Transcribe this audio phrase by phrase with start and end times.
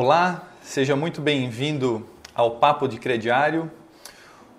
[0.00, 3.68] Olá, seja muito bem-vindo ao Papo de Crediário.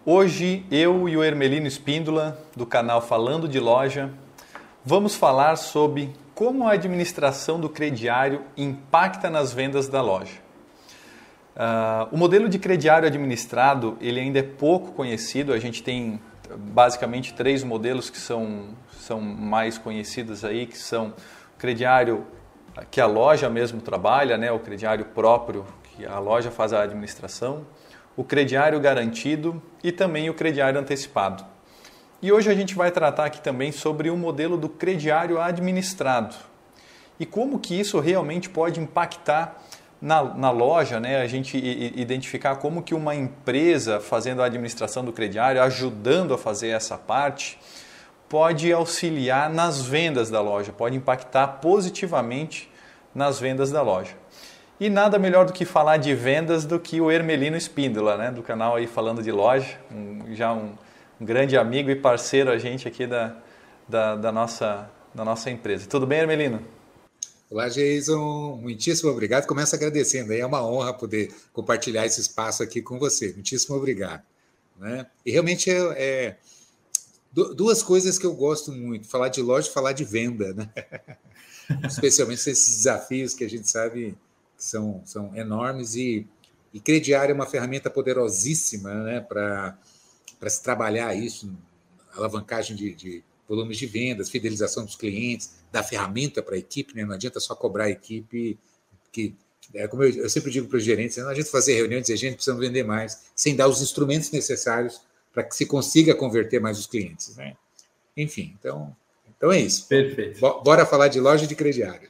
[0.05, 4.11] Hoje eu e o Hermelino Espíndola, do canal Falando de Loja,
[4.83, 10.35] vamos falar sobre como a administração do crediário impacta nas vendas da loja.
[11.55, 15.53] Uh, o modelo de crediário administrado ele ainda é pouco conhecido.
[15.53, 16.19] A gente tem
[16.53, 21.13] basicamente três modelos que são, são mais conhecidos aí, que são
[21.55, 22.27] o crediário
[22.89, 27.65] que a loja mesmo trabalha, né, o crediário próprio, que a loja faz a administração,
[28.15, 31.45] o crediário garantido e também o crediário antecipado.
[32.21, 36.35] E hoje a gente vai tratar aqui também sobre o modelo do crediário administrado
[37.19, 39.61] e como que isso realmente pode impactar
[40.01, 45.11] na, na loja, né, a gente identificar como que uma empresa fazendo a administração do
[45.11, 47.59] crediário, ajudando a fazer essa parte,
[48.29, 52.68] pode auxiliar nas vendas da loja, pode impactar positivamente
[53.13, 54.15] nas vendas da loja.
[54.79, 58.41] E nada melhor do que falar de vendas do que o Hermelino Espíndola, né, do
[58.41, 60.73] canal aí Falando de Loja, um, já um,
[61.19, 63.35] um, grande amigo e parceiro a gente aqui da,
[63.87, 65.85] da, da, nossa, da nossa empresa.
[65.85, 66.61] Tudo bem, Hermelino?
[67.51, 68.59] Olá, Jason.
[68.61, 69.47] Muitíssimo obrigado.
[69.47, 70.31] Começo agradecendo.
[70.31, 73.33] É uma honra poder compartilhar esse espaço aqui com você.
[73.33, 74.21] Muitíssimo obrigado.
[74.77, 75.07] Né?
[75.25, 76.37] E realmente é, é
[77.33, 80.69] duas coisas que eu gosto muito: falar de loja e falar de venda, né?
[81.87, 84.17] especialmente esses desafios que a gente sabe
[84.57, 86.27] que são, são enormes e,
[86.73, 89.77] e crediário é uma ferramenta poderosíssima né, para
[90.47, 91.51] se trabalhar isso,
[92.15, 97.05] alavancagem de, de volumes de vendas, fidelização dos clientes, dar ferramenta para a equipe, né?
[97.05, 98.57] não adianta só cobrar a equipe
[99.11, 99.35] que
[99.73, 102.17] é como eu, eu sempre digo para os gerentes, não adianta fazer reunião e dizer,
[102.17, 106.79] gente, precisamos vender mais, sem dar os instrumentos necessários para que se consiga converter mais
[106.79, 107.35] os clientes.
[107.35, 107.55] Né?
[108.17, 108.95] Enfim, então,
[109.39, 109.87] então é isso.
[109.87, 110.41] Perfeito.
[110.41, 112.09] Bora falar de loja de crediário.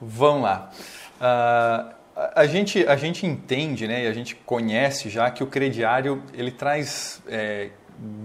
[0.00, 0.72] Vamos lá.
[1.20, 1.94] Uh,
[2.34, 6.50] a, gente, a gente entende né, e a gente conhece já que o crediário ele
[6.50, 7.70] traz é,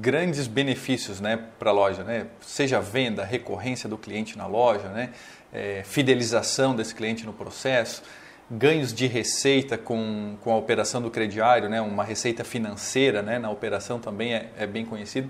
[0.01, 2.25] grandes benefícios né, para a loja, né?
[2.41, 5.11] seja venda, recorrência do cliente na loja, né?
[5.53, 8.01] É, fidelização desse cliente no processo,
[8.49, 11.79] ganhos de receita com, com a operação do crediário, né?
[11.81, 13.37] uma receita financeira né?
[13.37, 15.29] na operação também é, é bem conhecido.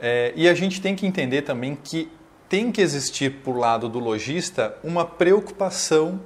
[0.00, 2.10] É, e a gente tem que entender também que
[2.50, 6.20] tem que existir por lado do lojista uma preocupação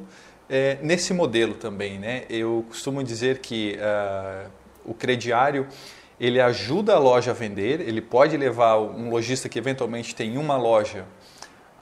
[0.49, 1.99] é, nesse modelo também.
[1.99, 2.25] Né?
[2.31, 4.51] Eu costumo dizer que uh,
[4.87, 5.69] o crediário
[6.19, 10.57] ele ajuda a loja a vender, ele pode levar um lojista que eventualmente tem uma
[10.57, 11.05] loja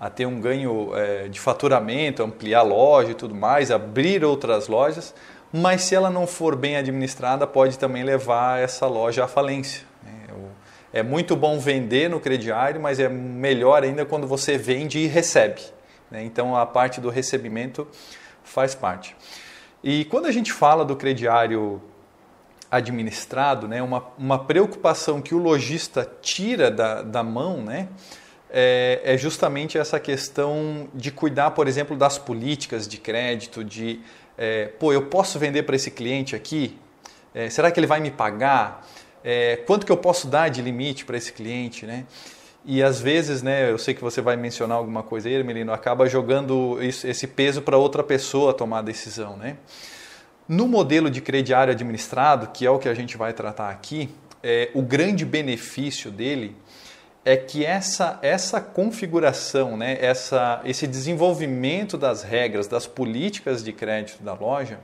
[0.01, 4.67] a ter um ganho é, de faturamento, ampliar a loja e tudo mais, abrir outras
[4.67, 5.15] lojas,
[5.53, 9.87] mas se ela não for bem administrada, pode também levar essa loja à falência.
[10.93, 15.63] É muito bom vender no crediário, mas é melhor ainda quando você vende e recebe.
[16.11, 16.23] Né?
[16.23, 17.89] Então a parte do recebimento
[18.45, 19.17] faz parte.
[19.83, 21.81] E quando a gente fala do crediário
[22.71, 27.89] administrado, né, uma, uma preocupação que o lojista tira da, da mão, né,
[28.51, 34.01] é, é, justamente essa questão de cuidar, por exemplo, das políticas de crédito, de,
[34.37, 36.79] é, pô, eu posso vender para esse cliente aqui?
[37.35, 38.87] É, será que ele vai me pagar?
[39.25, 42.05] É, quanto que eu posso dar de limite para esse cliente, né?
[42.65, 46.09] E às vezes, né, eu sei que você vai mencionar alguma coisa aí, Melino, acaba
[46.09, 49.57] jogando isso, esse peso para outra pessoa tomar a decisão, né?
[50.49, 54.11] No modelo de crediário administrado, que é o que a gente vai tratar aqui,
[54.43, 56.57] é, o grande benefício dele
[57.25, 64.23] é que essa, essa configuração, né, essa, esse desenvolvimento das regras, das políticas de crédito
[64.23, 64.81] da loja,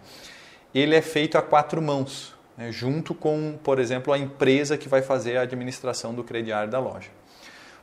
[0.73, 5.01] ele é feito a quatro mãos né, junto com, por exemplo, a empresa que vai
[5.01, 7.09] fazer a administração do crediário da loja.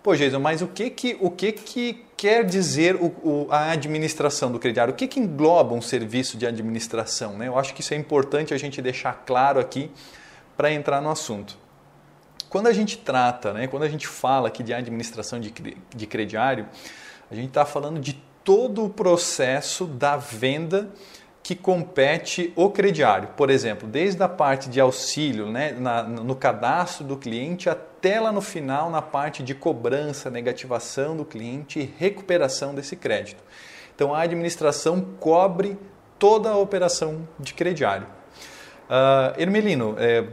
[0.04, 4.52] Pô, Jason, mas o que que, o que, que quer dizer o, o, a administração
[4.52, 4.94] do crediário?
[4.94, 7.38] O que, que engloba um serviço de administração?
[7.38, 7.48] Né?
[7.48, 9.90] Eu acho que isso é importante a gente deixar claro aqui
[10.56, 11.58] para entrar no assunto.
[12.50, 15.52] Quando a gente trata, né, quando a gente fala aqui de administração de,
[15.96, 16.68] de crediário,
[17.32, 20.90] a gente está falando de todo o processo da venda
[21.46, 23.28] que compete o crediário.
[23.38, 28.32] Por exemplo, desde a parte de auxílio né, na, no cadastro do cliente até lá
[28.32, 33.44] no final na parte de cobrança, negativação do cliente e recuperação desse crédito.
[33.94, 35.78] Então a administração cobre
[36.18, 38.08] toda a operação de crediário.
[38.90, 40.26] Uh, Hermelino, é,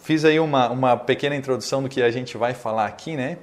[0.00, 3.38] fiz aí uma, uma pequena introdução do que a gente vai falar aqui, né?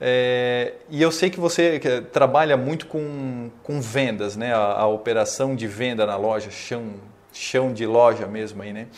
[0.00, 1.80] É, e eu sei que você
[2.12, 4.54] trabalha muito com, com vendas, né?
[4.54, 6.94] A, a, operação de venda na loja, chão,
[7.32, 8.88] chão de loja mesmo aí, né?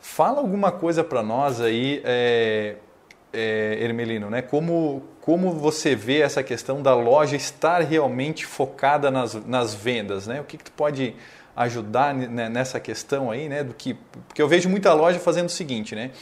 [0.00, 2.76] Fala alguma coisa para nós aí, é,
[3.32, 4.40] é, Hermelino, né?
[4.40, 10.40] Como, como você vê essa questão da loja estar realmente focada nas, nas vendas, né?
[10.40, 11.16] O que, que tu pode
[11.56, 13.64] ajudar nessa questão aí, né?
[13.64, 13.94] Do que,
[14.28, 16.12] porque eu vejo muita loja fazendo o seguinte, né?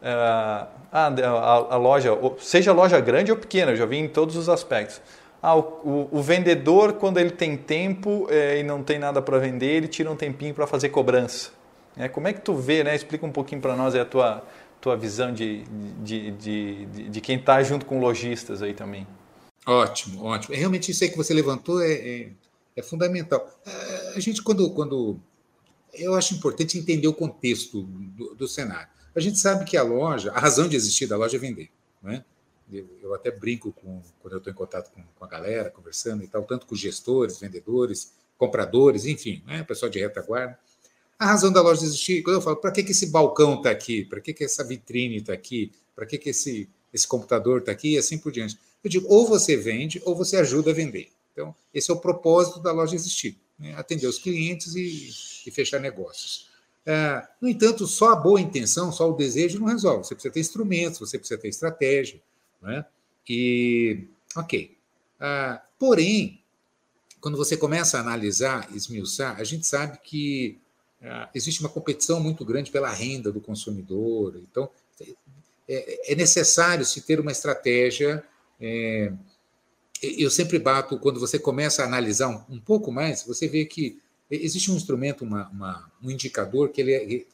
[0.00, 4.48] Uh, a, a, loja, seja loja grande ou pequena, eu já vi em todos os
[4.48, 5.00] aspectos.
[5.42, 9.38] Ah, o, o, o vendedor, quando ele tem tempo é, e não tem nada para
[9.38, 11.50] vender, ele tira um tempinho para fazer cobrança.
[11.96, 12.94] É, como é que tu vê, né?
[12.94, 14.42] Explica um pouquinho para nós a tua,
[14.80, 15.64] tua visão de,
[16.02, 19.06] de, de, de, de quem está junto com lojistas aí também.
[19.66, 20.56] Ótimo, ótimo.
[20.56, 22.28] Realmente isso aí que você levantou é, é,
[22.76, 23.46] é fundamental.
[24.14, 25.18] A gente, quando, quando.
[25.92, 28.88] Eu acho importante entender o contexto do, do cenário.
[29.14, 31.70] A gente sabe que a loja, a razão de existir da loja é vender.
[32.02, 32.24] Né?
[33.02, 36.28] Eu até brinco com, quando eu estou em contato com, com, a galera, conversando e
[36.28, 39.64] tal, tanto com gestores, vendedores, compradores, enfim, né?
[39.64, 40.58] pessoal de retaguarda.
[41.18, 44.04] A razão da loja existir, quando eu falo, para que, que esse balcão está aqui?
[44.04, 45.72] Para que, que essa vitrine está aqui?
[45.96, 47.94] Para que, que esse, esse computador está aqui?
[47.94, 48.56] E assim por diante.
[48.84, 51.08] Eu digo, ou você vende, ou você ajuda a vender.
[51.32, 53.74] Então, esse é o propósito da loja existir: né?
[53.76, 55.10] atender os clientes e,
[55.48, 56.47] e fechar negócios.
[56.90, 60.06] É, no entanto, só a boa intenção, só o desejo não resolve.
[60.06, 62.18] Você precisa ter instrumentos, você precisa ter estratégia.
[62.62, 62.82] Né?
[63.28, 64.74] E, ok.
[65.20, 66.42] Ah, porém,
[67.20, 70.58] quando você começa a analisar, esmiuçar, a gente sabe que
[71.02, 74.40] ah, existe uma competição muito grande pela renda do consumidor.
[74.50, 74.70] Então,
[75.68, 78.24] é, é necessário se ter uma estratégia.
[78.58, 79.12] É,
[80.00, 84.00] eu sempre bato, quando você começa a analisar um, um, pouco mais, você vê que
[84.30, 87.24] existe um instrumento, uma, uma, um indicador, que ele é,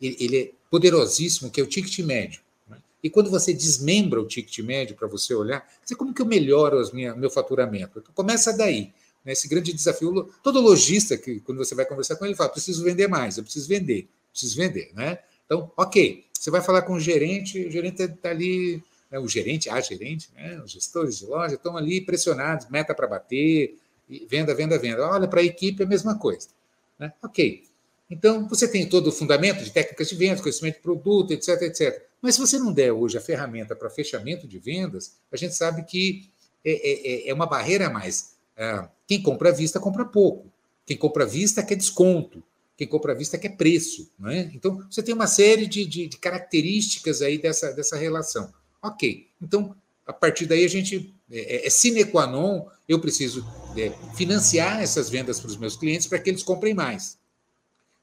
[0.00, 2.40] ele é poderosíssimo, que é o ticket médio.
[2.68, 2.78] Né?
[3.02, 6.80] E quando você desmembra o ticket médio para você olhar, você como que eu melhoro
[6.80, 7.98] o meu faturamento?
[7.98, 8.92] Então, começa daí
[9.24, 10.30] né, esse grande desafio.
[10.42, 13.68] Todo lojista, que quando você vai conversar com ele, fala: preciso vender mais, eu preciso
[13.68, 14.90] vender, preciso vender.
[14.94, 15.18] Né?
[15.44, 19.68] Então, ok, você vai falar com o gerente, o gerente está ali, né, o gerente,
[19.68, 23.76] a gerente, né, os gestores de loja estão ali pressionados, meta para bater,
[24.28, 25.06] venda, venda, venda.
[25.06, 26.48] Olha, para a equipe é a mesma coisa.
[26.98, 27.12] Né?
[27.22, 27.64] Ok.
[28.10, 32.02] Então, você tem todo o fundamento de técnicas de vendas, conhecimento de produto, etc, etc.
[32.22, 35.84] Mas se você não der hoje a ferramenta para fechamento de vendas, a gente sabe
[35.84, 36.30] que
[36.64, 38.36] é, é, é, é uma barreira a mais.
[38.56, 40.50] É, quem compra à vista compra pouco.
[40.84, 42.42] Quem compra à vista quer desconto.
[42.76, 44.10] Quem compra à vista quer preço.
[44.18, 44.50] Né?
[44.54, 48.52] Então, você tem uma série de, de, de, características aí dessa, dessa relação.
[48.82, 49.28] Ok.
[49.40, 49.76] Então,
[50.06, 51.14] a partir daí, a gente.
[51.30, 53.46] É, é, é sine qua non, eu preciso
[53.76, 57.18] é, financiar essas vendas para os meus clientes para que eles comprem mais.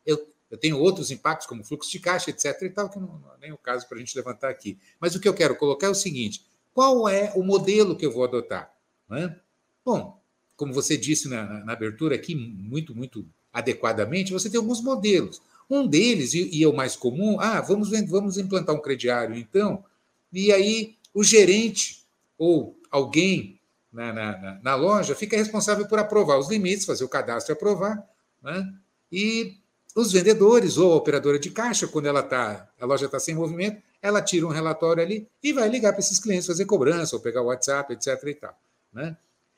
[0.06, 2.62] Eu, eu tenho outros impactos, como fluxo de caixa, etc.
[2.62, 4.77] e tal, que não, não é nem o caso para a gente levantar aqui.
[5.00, 8.12] Mas o que eu quero colocar é o seguinte: qual é o modelo que eu
[8.12, 8.72] vou adotar?
[9.10, 9.36] Né?
[9.83, 10.19] Bom,
[10.56, 15.42] como você disse na, na, abertura aqui, muito, muito adequadamente, você tem alguns modelos.
[15.69, 19.83] Um deles, e, e é o mais comum, ah, vamos, vamos implantar um crediário, então,
[20.31, 22.04] e aí o gerente
[22.38, 23.59] ou alguém
[23.92, 28.06] na, na, na, loja fica responsável por aprovar os limites, fazer o cadastro e aprovar,
[28.42, 28.74] né?
[29.12, 29.57] e
[29.95, 33.81] os vendedores ou a operadora de caixa, quando ela tá, a loja está sem movimento,
[34.01, 37.42] ela tira um relatório ali e vai ligar para esses clientes, fazer cobrança, ou pegar
[37.42, 38.21] o WhatsApp, etc.
[38.27, 38.59] E tal,
[38.94, 39.18] né?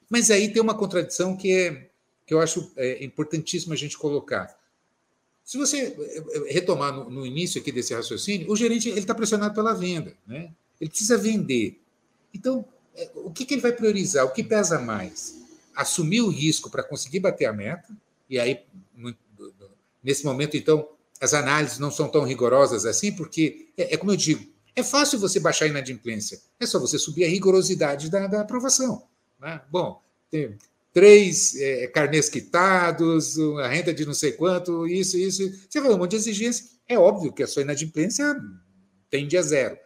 [0.10, 1.90] Mas aí tem uma contradição que, é,
[2.26, 4.56] que eu acho é, importantíssimo a gente colocar.
[5.44, 9.14] Se você é, é, retomar no, no início aqui desse raciocínio, o gerente ele está
[9.14, 10.52] pressionado pela venda, né?
[10.80, 11.82] ele precisa vender.
[12.34, 12.64] Então,
[13.16, 14.26] o que, que ele vai priorizar?
[14.26, 15.36] O que pesa mais?
[15.76, 17.88] Assumir o risco para conseguir bater a meta,
[18.30, 18.60] e aí,
[20.04, 20.88] nesse momento, então,
[21.20, 24.46] as análises não são tão rigorosas assim, porque, é, é como eu digo,
[24.76, 29.04] é fácil você baixar a inadimplência, é só você subir a rigorosidade da, da aprovação.
[29.40, 29.62] Né?
[29.72, 30.58] Bom, tem
[30.94, 35.44] três é, carnês quitados, a renda de não sei quanto, isso, isso.
[35.70, 36.66] Você vai um monte de exigência.
[36.88, 38.36] É óbvio que a sua inadimplência
[39.10, 39.78] tende a zero.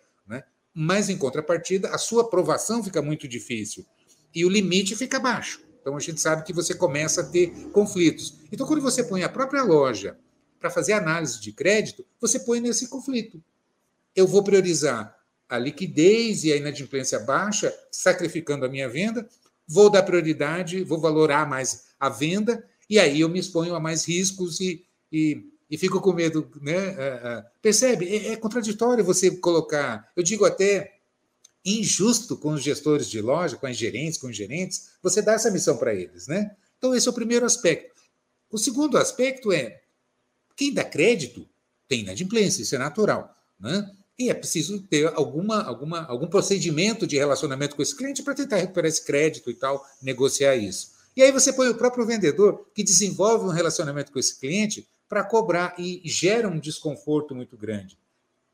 [0.73, 3.85] Mas, em contrapartida, a sua aprovação fica muito difícil
[4.33, 5.61] e o limite fica baixo.
[5.81, 8.39] Então, a gente sabe que você começa a ter conflitos.
[8.51, 10.17] Então, quando você põe a própria loja
[10.59, 13.43] para fazer análise de crédito, você põe nesse conflito.
[14.15, 15.15] Eu vou priorizar
[15.49, 19.27] a liquidez e a inadimplência baixa, sacrificando a minha venda,
[19.67, 24.07] vou dar prioridade, vou valorar mais a venda, e aí eu me exponho a mais
[24.07, 26.51] riscos e, e, e fico com medo.
[26.61, 26.75] Né?
[26.75, 28.05] É, é, percebe?
[28.13, 30.97] É, é contraditório você colocar, eu digo até
[31.63, 35.49] injusto com os gestores de loja, com as gerentes, com os gerentes, você dá essa
[35.49, 36.27] missão para eles.
[36.27, 36.55] Né?
[36.77, 38.01] Então, esse é o primeiro aspecto.
[38.51, 39.81] O segundo aspecto é
[40.57, 41.47] quem dá crédito
[41.87, 43.33] tem inadimplência, isso é natural.
[43.59, 43.89] Né?
[44.19, 48.57] E é preciso ter alguma, alguma, algum procedimento de relacionamento com esse cliente para tentar
[48.57, 50.91] recuperar esse crédito e tal, negociar isso.
[51.15, 55.25] E aí você põe o próprio vendedor que desenvolve um relacionamento com esse cliente para
[55.25, 57.97] cobrar e gera um desconforto muito grande.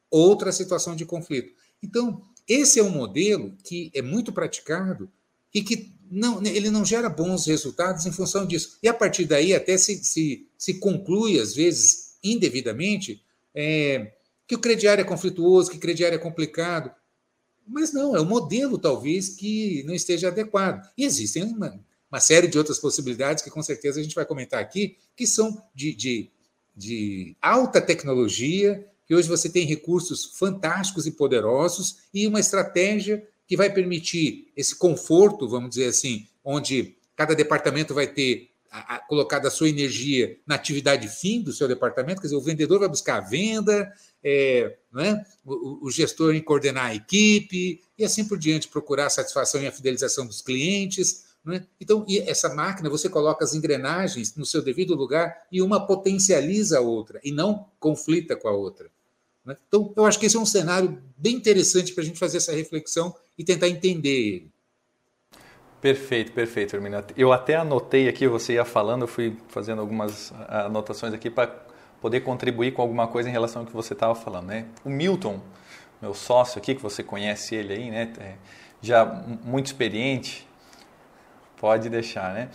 [0.09, 1.53] Outra situação de conflito.
[1.83, 5.07] Então, esse é um modelo que é muito praticado
[5.53, 8.79] e que não, ele não gera bons resultados em função disso.
[8.81, 13.23] E a partir daí até se, se, se conclui, às vezes, indevidamente,
[13.53, 14.13] é,
[14.47, 16.89] que o crediário é conflituoso, que o crediário é complicado.
[17.67, 20.89] Mas não, é o modelo, talvez, que não esteja adequado.
[20.97, 21.79] E existem uma,
[22.11, 25.61] uma série de outras possibilidades que, com certeza, a gente vai comentar aqui, que são
[25.75, 26.31] de, de,
[26.77, 33.57] de alta tecnologia, que hoje você tem recursos fantásticos e poderosos e uma estratégia que
[33.57, 38.51] vai permitir esse conforto, vamos dizer assim, onde cada departamento vai ter
[39.07, 42.89] colocado a sua energia na atividade fim do seu departamento, quer dizer, o vendedor vai
[42.89, 43.91] buscar a venda,
[44.23, 45.25] é, é?
[45.45, 49.67] O, o, gestor em coordenar a equipe e assim por diante, procurar a satisfação e
[49.67, 51.26] a fidelização dos clientes.
[51.49, 51.63] É?
[51.79, 56.81] Então, essa máquina, você coloca as engrenagens no seu devido lugar e uma potencializa a
[56.81, 58.89] outra e não conflita com a outra.
[59.47, 59.55] É?
[59.67, 62.51] Então, eu acho que esse é um cenário bem interessante para a gente fazer essa
[62.51, 64.51] reflexão e tentar entender ele.
[65.79, 67.03] Perfeito, perfeito, Hermínio.
[67.15, 71.47] Eu até anotei aqui, você ia falando, eu fui fazendo algumas anotações aqui para
[72.01, 74.47] poder contribuir com alguma coisa em relação ao que você estava falando.
[74.47, 74.65] Né?
[74.83, 75.39] O Milton,
[76.01, 78.11] meu sócio aqui, que você conhece ele aí, né?
[78.19, 78.35] É
[78.81, 79.05] já
[79.43, 80.46] muito experiente,
[81.59, 82.49] pode deixar, né?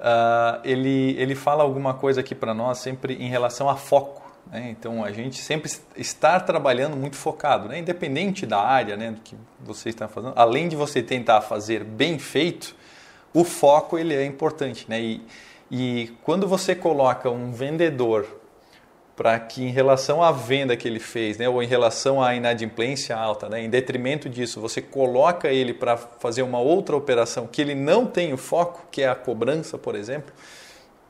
[0.00, 4.22] Uh, ele, ele fala alguma coisa aqui para nós sempre em relação a foco.
[4.50, 4.70] Né?
[4.70, 7.78] Então, a gente sempre estar trabalhando muito focado, né?
[7.78, 10.32] independente da área né, que você está fazendo.
[10.36, 12.74] Além de você tentar fazer bem feito,
[13.34, 14.86] o foco ele é importante.
[14.88, 15.00] Né?
[15.00, 15.26] E,
[15.70, 18.39] e quando você coloca um vendedor
[19.20, 23.14] para que em relação à venda que ele fez, né, ou em relação à inadimplência
[23.14, 27.74] alta, né, em detrimento disso, você coloca ele para fazer uma outra operação que ele
[27.74, 30.32] não tem o foco, que é a cobrança, por exemplo,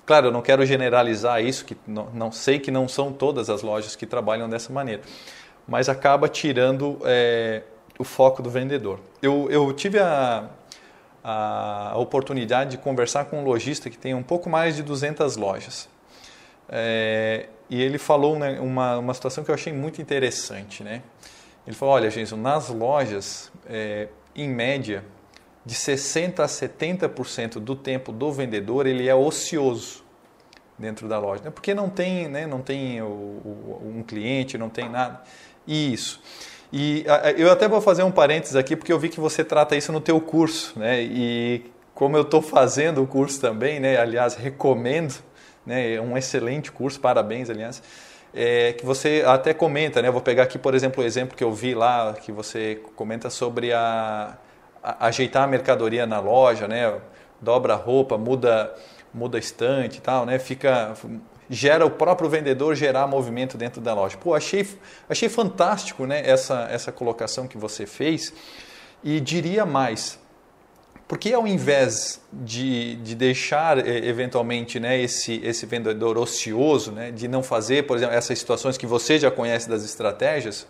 [0.05, 3.63] Claro, eu não quero generalizar isso, que não, não sei que não são todas as
[3.63, 5.03] lojas que trabalham dessa maneira,
[5.69, 7.63] mas acaba tirando é,
[7.97, 8.99] o foco do vendedor.
[9.23, 10.49] Eu, eu tive a,
[11.23, 15.89] a oportunidade de conversar com um lojista que tem um pouco mais de 200 lojas.
[16.69, 20.83] É, e ele falou né, uma, uma situação que eu achei muito interessante.
[20.83, 21.03] Né?
[21.67, 25.05] Ele falou: olha, gente, nas lojas, é, em média,
[25.65, 30.03] de 60% a 70% do tempo do vendedor ele é ocioso
[30.77, 31.51] dentro da loja, né?
[31.51, 35.23] porque não tem, né, não tem o, o, um cliente, não tem nada.
[35.69, 36.21] Isso.
[36.73, 37.05] E
[37.37, 40.01] eu até vou fazer um parênteses aqui, porque eu vi que você trata isso no
[40.01, 41.03] teu curso, né?
[41.03, 43.97] E como eu estou fazendo o curso também, né?
[43.99, 45.15] Aliás, recomendo,
[45.65, 45.95] né?
[45.95, 47.83] É um excelente curso, parabéns, aliás.
[48.33, 50.09] É, que você até comenta, né?
[50.09, 53.29] Eu vou pegar aqui, por exemplo, o exemplo que eu vi lá, que você comenta
[53.29, 54.37] sobre a
[54.83, 57.01] ajeitar a mercadoria na loja, né?
[57.41, 58.75] Dobra a roupa, muda
[59.13, 60.39] muda estante e tal, né?
[60.39, 60.95] Fica
[61.49, 64.17] gera o próprio vendedor gerar movimento dentro da loja.
[64.17, 64.67] Pô, achei
[65.09, 66.23] achei fantástico, né?
[66.25, 68.33] Essa essa colocação que você fez
[69.03, 70.20] e diria mais.
[71.11, 77.43] Porque ao invés de, de deixar eventualmente né, esse, esse vendedor ocioso, né, de não
[77.43, 80.69] fazer, por exemplo, essas situações que você já conhece das estratégias,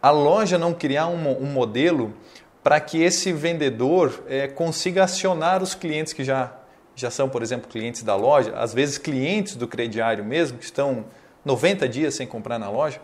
[0.00, 2.14] a loja não criar um, um modelo
[2.62, 6.56] para que esse vendedor é, consiga acionar os clientes que já,
[6.94, 11.06] já são, por exemplo, clientes da loja, às vezes clientes do crediário mesmo, que estão
[11.44, 13.00] 90 dias sem comprar na loja,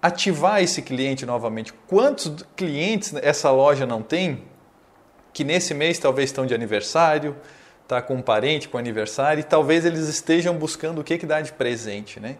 [0.00, 1.70] ativar esse cliente novamente.
[1.86, 4.53] Quantos clientes essa loja não tem
[5.34, 7.36] que nesse mês talvez estão de aniversário,
[7.82, 11.42] está com um parente com aniversário e talvez eles estejam buscando o que, que dá
[11.42, 12.36] de presente, né?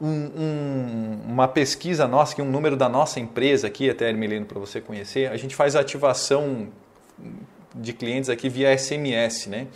[0.00, 4.58] um, um, uma pesquisa nossa, que um número da nossa empresa aqui, até Hermelino, para
[4.58, 6.68] você conhecer, a gente faz ativação
[7.74, 9.66] de clientes aqui via SMS, né?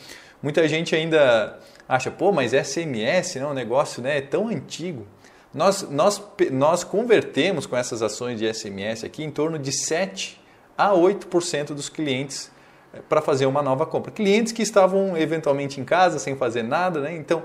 [0.43, 1.59] Muita gente ainda
[1.89, 5.07] acha, pô, mas SMS é um negócio né, tão antigo.
[5.53, 10.41] Nós, nós, nós convertemos com essas ações de SMS aqui em torno de 7
[10.77, 12.51] a 8% dos clientes
[12.93, 14.11] eh, para fazer uma nova compra.
[14.11, 17.15] Clientes que estavam eventualmente em casa sem fazer nada, né?
[17.15, 17.43] Então,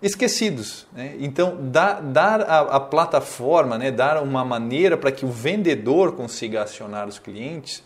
[0.00, 0.86] esquecidos.
[0.92, 1.16] Né?
[1.18, 3.90] Então, dar, dar a, a, plataforma, né?
[3.90, 7.82] dar uma maneira para que o vendedor consiga acionar os clientes,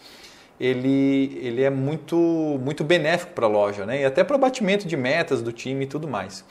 [0.60, 2.16] ele, ele é muito,
[2.62, 4.02] muito benéfico para a loja né?
[4.02, 6.44] e até para o batimento de metas do time e tudo mais.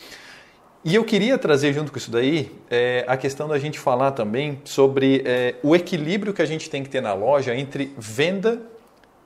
[0.83, 4.59] E eu queria trazer junto com isso daí é, a questão da gente falar também
[4.65, 8.59] sobre é, o equilíbrio que a gente tem que ter na loja entre venda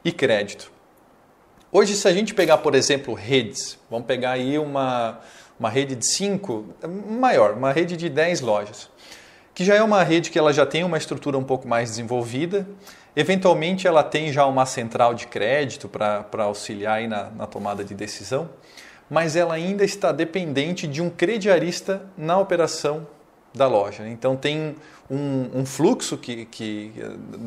[0.04, 0.70] e crédito.
[1.72, 5.22] Hoje, se a gente pegar, por exemplo, redes, vamos pegar aí uma,
[5.58, 6.76] uma rede de 5,
[7.10, 8.90] maior, uma rede de 10 lojas,
[9.54, 12.68] que já é uma rede que ela já tem uma estrutura um pouco mais desenvolvida,
[13.16, 17.94] eventualmente ela tem já uma central de crédito para auxiliar aí na, na tomada de
[17.94, 18.50] decisão,
[19.10, 23.08] mas ela ainda está dependente de um crediarista na operação
[23.54, 24.08] da loja.
[24.08, 24.76] Então tem
[25.10, 26.92] um, um fluxo que, que,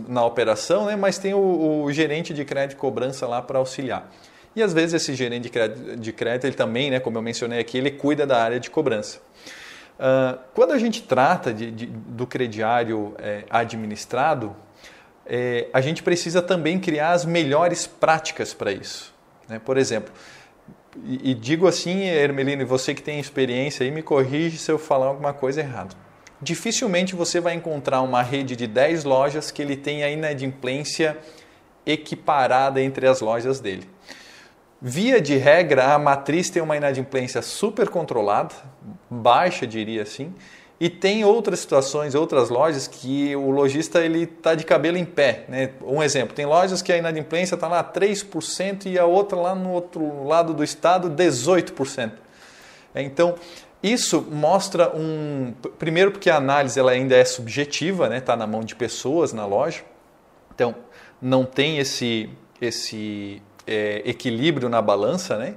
[0.08, 0.96] na operação, né?
[0.96, 4.10] mas tem o, o gerente de crédito e cobrança lá para auxiliar.
[4.56, 7.60] E às vezes esse gerente de crédito, de crédito, ele também, né, como eu mencionei
[7.60, 9.20] aqui, ele cuida da área de cobrança.
[9.98, 14.54] Uh, quando a gente trata de, de, do crediário é, administrado,
[15.26, 19.12] é, a gente precisa também criar as melhores práticas para isso.
[19.48, 19.60] Né?
[19.62, 20.12] Por exemplo,
[21.04, 25.06] e, e, digo assim, Hermelino, você que tem experiência aí, me corrige se eu falar
[25.06, 25.94] alguma coisa errada.
[26.40, 31.18] Dificilmente você vai encontrar uma rede de 10 lojas que ele tenha inadimplência
[31.84, 33.88] equiparada entre as lojas dele.
[34.80, 38.54] Via de regra, a matriz tem uma inadimplência super controlada,
[39.10, 40.32] baixa, diria assim,
[40.80, 45.44] e tem outras situações, outras lojas que o lojista ele está de cabelo em pé.
[45.48, 45.70] Né?
[45.82, 49.70] Um exemplo, tem lojas que a inadimplência está lá 3% e a outra lá no
[49.70, 52.12] outro lado do estado 18%.
[52.94, 53.34] Então,
[53.82, 55.52] isso mostra um...
[55.78, 58.20] Primeiro porque a análise ela ainda é subjetiva, né?
[58.20, 59.82] Tá na mão de pessoas na loja.
[60.54, 60.74] Então,
[61.20, 62.30] não tem esse,
[62.60, 65.54] esse é, equilíbrio na balança, né?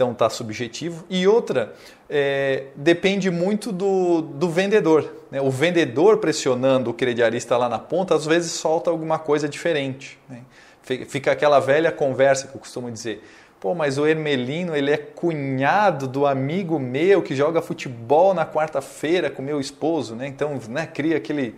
[0.00, 1.04] Então está subjetivo.
[1.10, 1.74] E outra,
[2.08, 5.12] é, depende muito do, do vendedor.
[5.30, 5.42] Né?
[5.42, 10.18] O vendedor pressionando o crediarista lá na ponta, às vezes solta alguma coisa diferente.
[10.26, 10.40] Né?
[10.82, 13.22] Fica aquela velha conversa que eu costumo dizer.
[13.60, 19.28] Pô, mas o Hermelino, ele é cunhado do amigo meu que joga futebol na quarta-feira
[19.28, 20.26] com meu esposo, né?
[20.26, 21.54] Então, né, cria aquele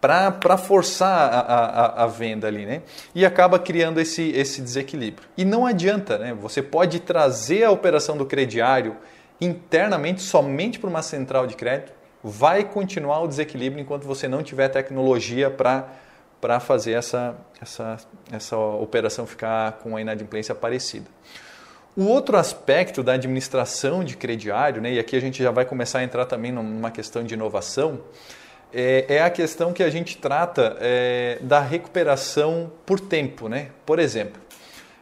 [0.00, 2.82] para forçar a, a, a, venda ali, né?
[3.14, 5.28] E acaba criando esse, esse desequilíbrio.
[5.36, 6.32] E não adianta, né?
[6.34, 8.96] Você pode trazer a operação do crediário
[9.40, 14.68] internamente somente para uma central de crédito, vai continuar o desequilíbrio enquanto você não tiver
[14.68, 17.96] tecnologia para fazer essa, essa,
[18.32, 21.06] essa operação ficar com a inadimplência parecida.
[21.96, 25.98] O outro aspecto da administração de crediário, né, e aqui a gente já vai começar
[25.98, 28.00] a entrar também numa questão de inovação,
[28.72, 33.48] é, é a questão que a gente trata é, da recuperação por tempo.
[33.48, 33.68] Né?
[33.86, 34.40] Por exemplo,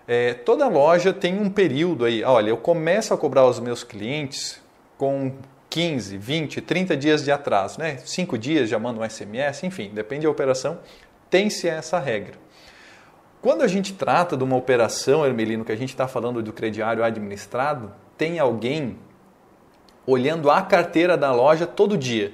[0.07, 4.61] é, toda loja tem um período aí, olha, eu começo a cobrar os meus clientes
[4.97, 5.33] com
[5.69, 7.99] 15, 20, 30 dias de atraso, né?
[7.99, 10.79] 5 dias já mando um SMS, enfim, depende da operação,
[11.29, 12.35] tem-se essa regra.
[13.43, 17.05] Quando a gente trata de uma operação, Hermelino, que a gente está falando do crediário
[17.05, 18.97] administrado, tem alguém
[20.07, 22.33] olhando a carteira da loja todo dia.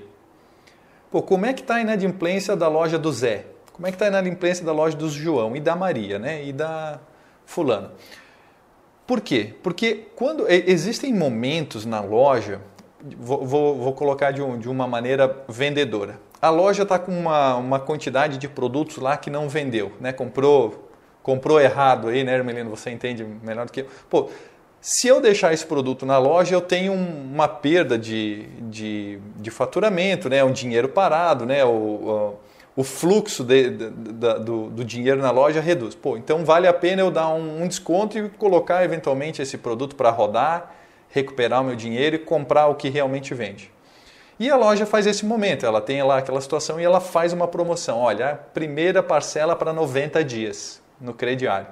[1.13, 3.45] Pô, como é que está a inadimplência da loja do Zé?
[3.75, 6.43] Como é que está a inadimplência da loja do João e da Maria, né?
[6.43, 7.01] E da
[7.45, 7.91] fulano?
[9.07, 9.55] Por quê?
[9.63, 12.63] Porque quando existem momentos na loja,
[13.19, 16.19] vou, vou, vou colocar de, um, de, uma maneira vendedora.
[16.41, 20.15] A loja está com uma, uma quantidade de produtos lá que não vendeu, né?
[20.15, 20.89] Comprou,
[21.23, 22.71] comprou errado aí, né, Hermelino?
[22.71, 23.87] Você entende melhor do que eu.
[24.09, 24.31] Pô,
[24.83, 30.29] se eu deixar esse produto na loja, eu tenho uma perda de, de, de faturamento,
[30.29, 30.43] né?
[30.43, 31.65] um dinheiro parado, né?
[31.65, 32.35] o,
[32.75, 35.95] o, fluxo de, de, de, do, do, dinheiro na loja reduz.
[35.95, 39.95] Pô, então vale a pena eu dar um, um desconto e colocar eventualmente esse produto
[39.95, 40.75] para rodar,
[41.09, 43.71] recuperar o meu dinheiro e comprar o que realmente vende.
[44.37, 47.47] E a loja faz esse momento, ela tem lá aquela situação e ela faz uma
[47.47, 48.01] promoção.
[48.01, 51.69] Olha, primeira parcela para 90 dias no crediário,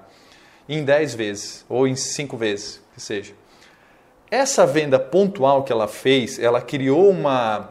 [0.69, 3.33] em 10 vezes ou em 5 vezes que seja.
[4.31, 7.71] Essa venda pontual que ela fez, ela criou uma,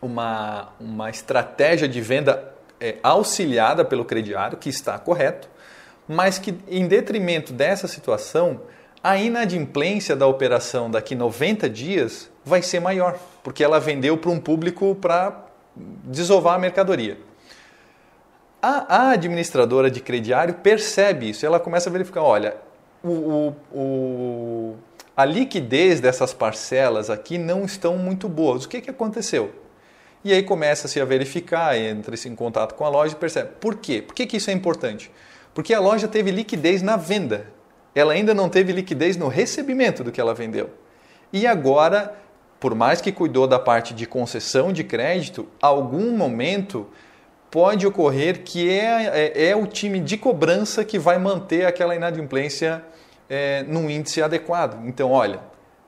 [0.00, 5.50] uma, uma estratégia de venda é, auxiliada pelo crediário, que está correto,
[6.08, 8.62] mas que, em detrimento dessa situação,
[9.02, 14.40] a inadimplência da operação daqui 90 dias vai ser maior, porque ela vendeu para um
[14.40, 15.44] público para
[16.04, 17.18] desovar a mercadoria.
[18.62, 22.65] A, a, administradora de crediário percebe isso, ela começa a verificar, olha,
[23.10, 24.76] o, o,
[25.16, 28.64] a liquidez dessas parcelas aqui não estão muito boas.
[28.64, 29.52] O que, que aconteceu?
[30.24, 33.50] E aí começa-se a verificar, entra-se em contato com a loja e percebe.
[33.60, 34.02] Por quê?
[34.02, 35.10] Por que, que isso é importante?
[35.54, 37.46] Porque a loja teve liquidez na venda.
[37.94, 40.70] Ela ainda não teve liquidez no recebimento do que ela vendeu.
[41.32, 42.14] E agora,
[42.60, 46.88] por mais que cuidou da parte de concessão de crédito, algum momento
[47.50, 52.84] pode ocorrer que é, é, é o time de cobrança que vai manter aquela inadimplência
[53.28, 54.86] é, num índice adequado.
[54.86, 55.40] Então, olha,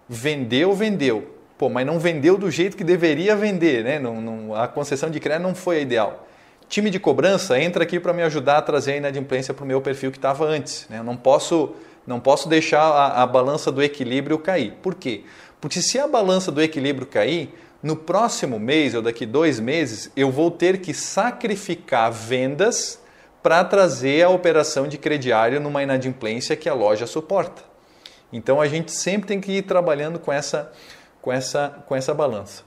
[0.09, 1.35] vendeu, vendeu.
[1.57, 3.99] Pô, mas não vendeu do jeito que deveria vender, né?
[3.99, 6.29] Não, não, a concessão de crédito não foi a ideal.
[6.69, 9.81] Time de cobrança entra aqui para me ajudar a trazer a inadimplência para o meu
[9.81, 10.87] perfil que estava antes.
[10.89, 10.99] Né?
[10.99, 11.75] Eu não posso,
[12.07, 14.75] não posso deixar a, a balança do equilíbrio cair.
[14.83, 15.25] Por quê?
[15.61, 20.31] Porque se a balança do equilíbrio cair, no próximo mês ou daqui dois meses, eu
[20.31, 23.01] vou ter que sacrificar vendas
[23.49, 27.63] para trazer a operação de crediário numa inadimplência que a loja suporta.
[28.31, 30.71] Então a gente sempre tem que ir trabalhando com essa,
[31.23, 32.63] com essa, com essa balança.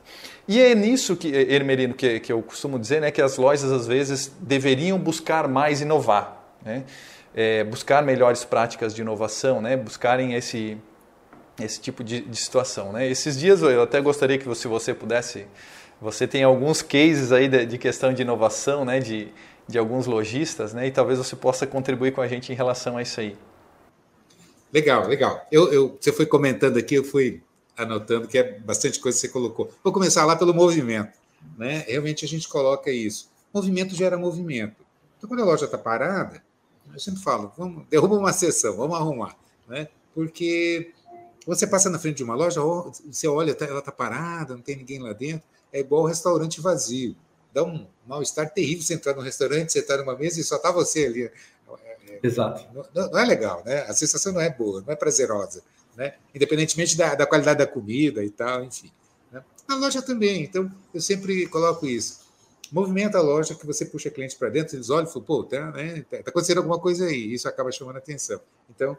[0.47, 3.85] E é nisso que, Hermerino, que, que eu costumo dizer, né, que as lojas às
[3.85, 6.83] vezes deveriam buscar mais inovar, né?
[7.35, 9.77] É, buscar melhores práticas de inovação, né?
[9.77, 10.79] buscarem esse,
[11.61, 12.91] esse tipo de, de, situação.
[12.91, 13.07] Né?
[13.07, 15.45] Esses dias eu até gostaria que você, você pudesse,
[16.01, 18.99] você tem alguns cases aí de, de questão de inovação, né?
[18.99, 19.31] de,
[19.71, 20.87] de alguns lojistas, né?
[20.87, 23.37] e talvez você possa contribuir com a gente em relação a isso aí.
[24.71, 25.45] Legal, legal.
[25.51, 27.41] Eu, eu, você foi comentando aqui, eu fui
[27.77, 29.71] anotando que é bastante coisa que você colocou.
[29.83, 31.17] Vou começar lá pelo movimento.
[31.57, 31.85] Né?
[31.87, 33.29] Realmente a gente coloca isso.
[33.53, 34.75] Movimento gera movimento.
[35.17, 36.41] Então, quando a loja está parada,
[36.93, 39.35] eu sempre falo, vamos, derruba uma sessão, vamos arrumar.
[39.67, 39.87] Né?
[40.13, 40.93] Porque
[41.45, 42.61] você passa na frente de uma loja,
[43.05, 47.15] você olha, tá, ela está parada, não tem ninguém lá dentro, é igual restaurante vazio.
[47.53, 50.71] Dá um mal-estar terrível você entrar no restaurante, você está numa mesa e só está
[50.71, 51.31] você ali.
[52.23, 52.65] Exato.
[52.73, 53.81] Não, não, é legal, né?
[53.81, 55.63] A sensação não é boa, não é prazerosa,
[55.95, 56.15] né?
[56.33, 58.91] Independentemente da, da qualidade da comida e tal, enfim.
[59.31, 59.43] Né?
[59.67, 62.21] Na loja também, então eu sempre coloco isso.
[62.71, 65.71] Movimenta a loja que você puxa clientes para dentro, eles olham e falam, pô, tá,
[65.71, 66.05] né?
[66.09, 68.39] tá acontecendo alguma coisa aí, isso acaba chamando a atenção.
[68.69, 68.95] Então,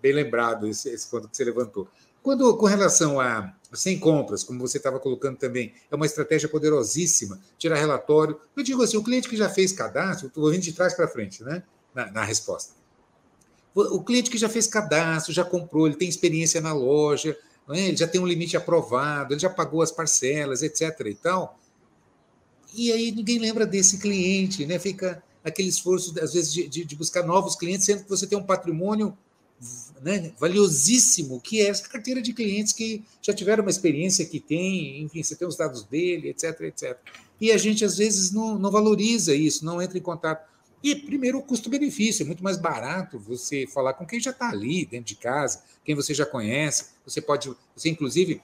[0.00, 1.86] bem lembrado esse, esse ponto que você levantou.
[2.22, 7.40] Quando, com relação a sem compras, como você estava colocando também, é uma estratégia poderosíssima,
[7.58, 8.40] tirar relatório.
[8.56, 11.42] Eu digo assim, o cliente que já fez cadastro, estou vindo de trás para frente,
[11.42, 11.62] né?
[11.94, 12.74] na, na resposta.
[13.74, 17.36] O cliente que já fez cadastro, já comprou, ele tem experiência na loja,
[17.70, 17.88] é?
[17.88, 21.00] ele já tem um limite aprovado, ele já pagou as parcelas, etc.
[21.06, 21.58] e tal.
[22.74, 24.78] E aí ninguém lembra desse cliente, né?
[24.78, 28.36] Fica aquele esforço, às vezes, de, de, de buscar novos clientes, sendo que você tem
[28.36, 29.16] um patrimônio
[30.00, 35.02] né, valiosíssimo, que é essa carteira de clientes que já tiveram uma experiência que tem,
[35.02, 36.98] enfim, você tem os dados dele, etc, etc.
[37.40, 40.48] E a gente, às vezes, não, não valoriza isso, não entra em contato.
[40.82, 42.22] E, primeiro, o custo-benefício.
[42.22, 45.94] É muito mais barato você falar com quem já está ali, dentro de casa, quem
[45.94, 46.86] você já conhece.
[47.04, 48.40] Você pode, você, inclusive,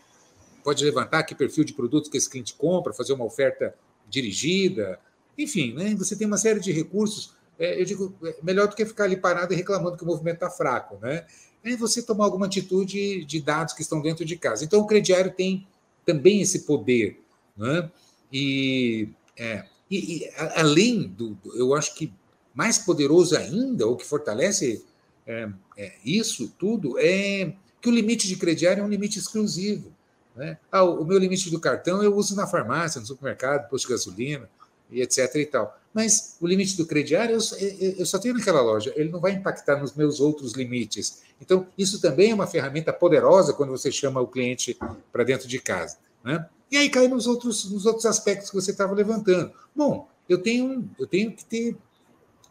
[0.62, 3.74] pode levantar que perfil de produtos que esse cliente compra, fazer uma oferta
[4.08, 4.98] dirigida.
[5.36, 5.94] Enfim, né?
[5.94, 7.35] você tem uma série de recursos.
[7.58, 10.36] É, eu digo, é melhor do que ficar ali parado e reclamando que o movimento
[10.36, 10.98] está fraco.
[11.00, 11.26] Né?
[11.64, 14.64] É você tomar alguma atitude de dados que estão dentro de casa.
[14.64, 15.66] Então, o crediário tem
[16.04, 17.20] também esse poder.
[17.56, 17.90] Né?
[18.32, 21.36] E, é, e, e além do.
[21.54, 22.12] Eu acho que
[22.54, 24.84] mais poderoso ainda, ou que fortalece
[25.26, 29.92] é, é, isso tudo, é que o limite de crediário é um limite exclusivo.
[30.34, 30.58] Né?
[30.70, 34.48] Ah, o meu limite do cartão eu uso na farmácia, no supermercado, posto de gasolina,
[34.90, 35.34] e etc.
[35.36, 35.78] e tal.
[35.92, 39.94] Mas o limite do crediário eu, só tenho naquela loja, ele não vai impactar nos
[39.94, 41.22] meus outros limites.
[41.40, 44.76] Então, isso também é uma ferramenta poderosa quando você chama o cliente
[45.10, 45.96] para dentro de casa.
[46.22, 46.46] Né?
[46.70, 49.52] E aí cai nos outros, nos outros aspectos que você estava levantando.
[49.74, 51.76] Bom, eu tenho, eu tenho que ter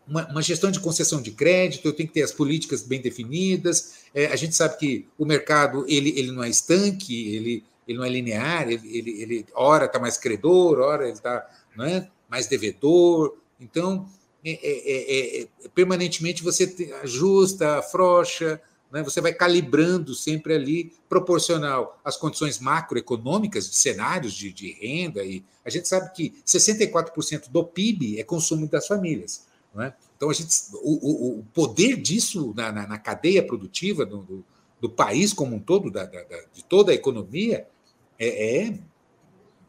[0.07, 4.05] uma, uma, gestão de concessão de crédito, eu tenho que ter as políticas bem definidas.
[4.13, 8.05] É, a gente sabe que o mercado ele, ele não é estanque, ele, ele não
[8.05, 11.47] é linear, ele, ele, ele ora está mais credor, ora ele está
[11.79, 13.37] é, mais devedor.
[13.59, 14.07] Então,
[14.43, 18.61] é, é, é, é permanentemente você ajusta, afrouxa,
[18.91, 19.03] né?
[19.03, 25.23] você vai calibrando sempre ali, proporcional às condições macroeconômicas, de cenários de, de renda.
[25.23, 29.45] E a gente sabe que 64% do PIB é consumo das famílias.
[29.77, 29.91] É?
[30.15, 34.45] Então, a gente, o, o, poder disso na, na, na cadeia produtiva do, do,
[34.79, 37.67] do, país como um todo, da, da, de toda a economia,
[38.17, 38.79] é, é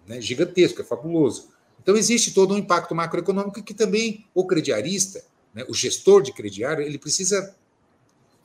[0.07, 1.49] né, gigantesco, é fabuloso.
[1.87, 6.83] Então, existe todo um impacto macroeconômico que também o crediarista, né, o gestor de crediário,
[6.83, 7.55] ele precisa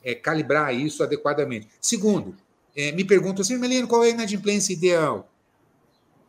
[0.00, 1.66] é, calibrar isso adequadamente.
[1.80, 2.36] Segundo,
[2.76, 5.28] é, me perguntam assim, Melino, qual é a inadimplência ideal?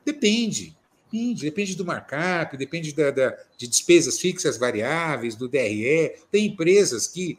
[0.03, 0.75] Depende.
[1.11, 6.15] Depende, depende do markup, depende da, da, de despesas fixas variáveis, do DRE.
[6.31, 7.37] Tem empresas que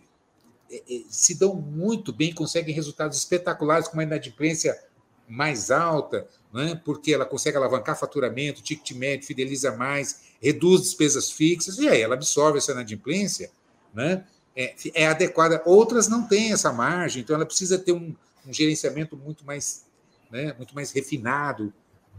[0.70, 4.80] é, é, se dão muito bem, conseguem resultados espetaculares com uma inadimplência
[5.28, 6.80] mais alta, né?
[6.84, 12.14] porque ela consegue alavancar faturamento, ticket médio, fideliza mais, reduz despesas fixas, e aí ela
[12.14, 13.50] absorve essa inadimplência,
[13.92, 14.24] né?
[14.56, 15.62] é, é adequada.
[15.64, 18.14] Outras não têm essa margem, então ela precisa ter um,
[18.46, 19.86] um gerenciamento muito mais,
[20.30, 20.54] né?
[20.56, 21.72] muito mais refinado,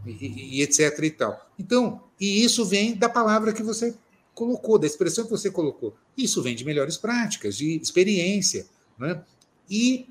[0.04, 0.98] e, e, etc.
[1.02, 1.50] e tal.
[1.58, 3.94] Então, e isso vem da palavra que você
[4.34, 5.96] colocou, da expressão que você colocou.
[6.16, 8.66] Isso vem de melhores práticas, de experiência.
[8.98, 9.22] Né?
[9.70, 10.08] E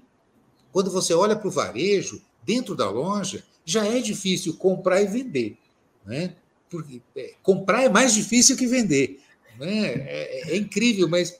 [0.72, 5.58] quando você olha para o varejo, dentro da loja, já é difícil comprar e vender.
[6.06, 6.36] Né?
[6.70, 9.20] Porque é, comprar é mais difícil que vender.
[9.60, 9.88] Né?
[9.88, 11.40] É, é incrível, mas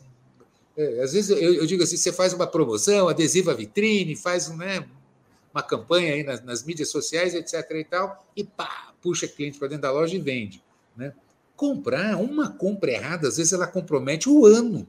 [0.78, 4.86] é, às vezes eu, eu, digo assim: você faz uma promoção, adesiva vitrine, faz né,
[5.54, 7.70] uma campanha aí nas, nas, mídias sociais, etc.
[7.72, 10.62] e tal, e pá, puxa cliente para dentro da loja e vende.
[10.98, 11.14] Né?
[11.56, 14.88] Comprar, uma compra errada, às vezes ela compromete o ano.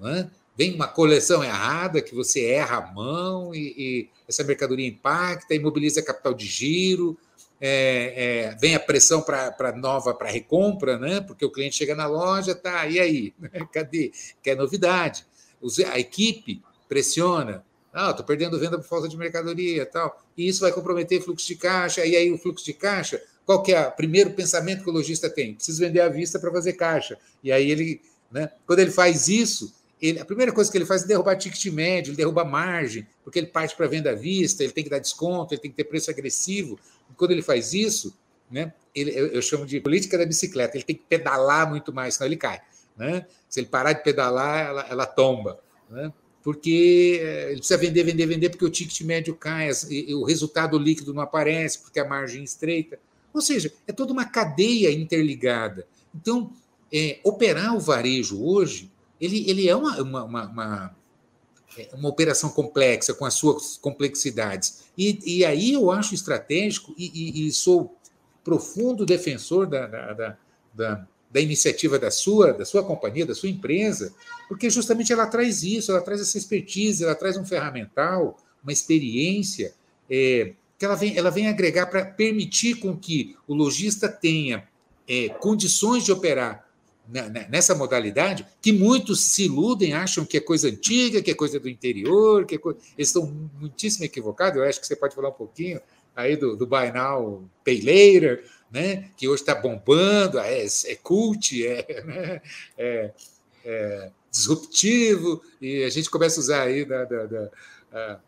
[0.00, 0.30] Né?
[0.56, 6.02] Vem uma coleção errada, que você erra a mão e, e essa mercadoria impacta, imobiliza
[6.02, 7.18] capital de giro,
[7.60, 11.20] é, é, vem a pressão para nova, para recompra, né?
[11.20, 13.34] porque o cliente chega na loja, tá, e aí?
[13.72, 14.10] Cadê?
[14.42, 15.24] Quer novidade?
[15.92, 20.20] A equipe pressiona, ah, estou perdendo venda por falta de mercadoria tal.
[20.36, 23.72] E isso vai comprometer fluxo de caixa, e aí o fluxo de caixa, qual que
[23.72, 25.54] é o primeiro pensamento que o lojista tem?
[25.54, 27.18] Preciso vender à vista para fazer caixa.
[27.44, 31.04] E aí ele, né, quando ele faz isso, ele, a primeira coisa que ele faz
[31.04, 34.72] é derrubar ticket médio, ele derruba margem, porque ele parte para venda à vista, ele
[34.72, 36.76] tem que dar desconto, ele tem que ter preço agressivo.
[37.08, 38.12] E quando ele faz isso,
[38.50, 42.14] né, ele, eu, eu, chamo de política da bicicleta, ele tem que pedalar muito mais,
[42.14, 42.60] senão ele cai.
[42.96, 43.24] Né?
[43.48, 45.60] Se ele parar de pedalar, ela, ela tomba.
[45.88, 46.12] Né?
[46.42, 50.76] Porque eh, ele precisa vender, vender, vender, porque o ticket médio cai, e, o resultado
[50.76, 52.98] líquido não aparece, porque a margem é estreita.
[53.32, 55.86] Ou seja, é toda uma cadeia interligada.
[56.12, 56.52] Então,
[56.92, 58.90] é, operar o varejo hoje,
[59.22, 60.96] ele, ele é uma, uma, uma, uma
[61.78, 64.82] é, uma operação complexa, com as suas complexidades.
[64.98, 67.96] E, e aí eu acho estratégico e, e, e sou
[68.44, 70.36] profundo defensor da, da,
[70.74, 74.12] da, da, iniciativa da sua, da sua companhia, da sua empresa,
[74.48, 79.72] porque justamente ela traz isso, ela traz essa expertise, ela traz um ferramental, uma experiência
[80.10, 84.68] é, que ela vem, ela vem agregar para permitir com que o lojista tenha
[85.08, 86.68] é, condições de operar
[87.48, 91.68] nessa modalidade, que muitos se iludem, acham que é coisa antiga, que é coisa do
[91.68, 92.78] interior, que é coisa...
[92.96, 93.26] eles estão
[93.60, 94.56] muitíssimo equivocados.
[94.56, 95.80] Eu acho que você pode falar um pouquinho
[96.14, 99.10] aí do, do Buy Now Pay Later, né?
[99.16, 102.40] que hoje está bombando, é, é cult, é, né?
[102.78, 103.12] é,
[103.64, 108.20] é, disruptivo, e a gente começa a usar aí da, da, da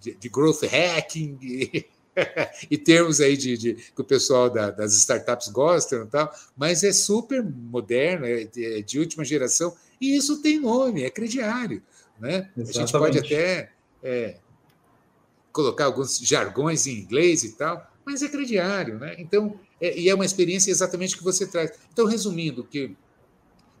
[0.00, 1.86] de, de, growth hacking e,
[2.70, 6.82] e termos aí de, de, que o pessoal da, das startups gostam e tal, mas
[6.84, 11.82] é super moderno, é de, é de, última geração, e isso tem nome, é crediário.
[12.18, 12.50] Né?
[12.56, 13.70] A gente pode até
[14.02, 14.36] é,
[15.52, 18.98] colocar alguns jargões em inglês e tal, mas é crediário.
[18.98, 19.16] Né?
[19.18, 21.72] Então, é, e é uma experiência exatamente que você traz.
[21.92, 22.94] Então, resumindo, que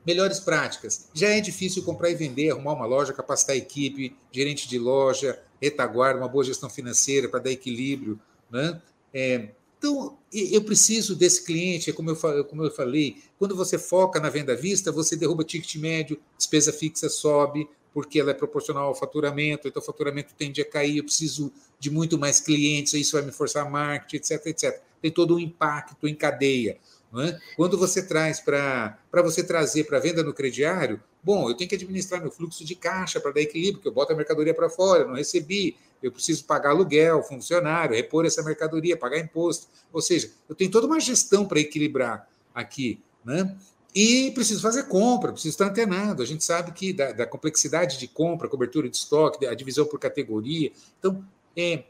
[0.06, 1.08] melhores práticas.
[1.14, 5.40] Já é difícil comprar e vender, arrumar uma loja, capacitar a equipe, gerente de loja,
[5.60, 8.20] retaguarda, uma boa gestão financeira para dar equilíbrio.
[8.50, 8.80] Né?
[9.14, 14.20] É, então, eu preciso desse cliente, é como eu, como eu falei, quando você foca
[14.20, 18.86] na venda à vista, você derruba ticket médio, despesa fixa sobe, porque ela é proporcional
[18.86, 23.12] ao faturamento, então o faturamento tende a cair, eu preciso de muito mais clientes, isso
[23.12, 24.80] vai me forçar a marketing, etc, etc.
[25.00, 26.78] Tem todo um impacto em cadeia.
[27.18, 27.38] É?
[27.56, 32.22] Quando você traz para você trazer para venda no crediário, bom, eu tenho que administrar
[32.22, 35.14] meu fluxo de caixa para dar equilíbrio, porque eu boto a mercadoria para fora, não
[35.14, 39.68] recebi, eu preciso pagar aluguel, funcionário, repor essa mercadoria, pagar imposto.
[39.92, 43.00] Ou seja, eu tenho toda uma gestão para equilibrar aqui.
[43.24, 43.56] Né?
[43.94, 46.22] E preciso fazer compra, preciso estar antenado.
[46.22, 50.00] A gente sabe que da, da complexidade de compra, cobertura de estoque, a divisão por
[50.00, 50.72] categoria.
[50.98, 51.22] Então,
[51.56, 51.84] é,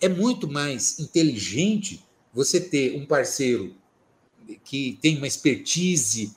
[0.00, 3.74] é muito mais inteligente você ter um parceiro
[4.64, 6.32] que tem uma expertise,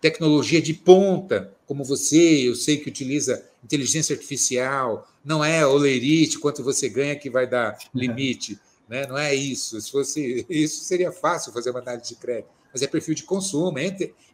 [0.00, 6.62] tecnologia de ponta, como você, eu sei que utiliza inteligência artificial, não é olerite, quanto
[6.62, 8.58] você ganha que vai dar limite,
[8.88, 9.06] né?
[9.06, 9.80] não é isso.
[9.80, 13.76] Se fosse isso, seria fácil fazer uma análise de crédito, mas é perfil de consumo.